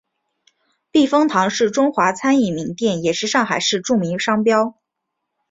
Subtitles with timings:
[0.89, 4.75] 避风塘是中华餐饮名店也是上海市著名商标。